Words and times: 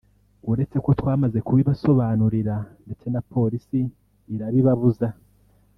uretse 0.51 0.77
ko 0.85 0.89
twamaze 0.99 1.37
kubibasobanurira 1.47 2.55
ndetse 2.85 3.05
na 3.13 3.21
polisi 3.31 3.79
irabibabuza 4.33 5.07